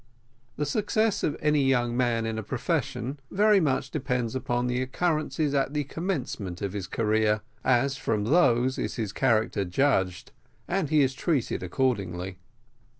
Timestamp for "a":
2.39-2.41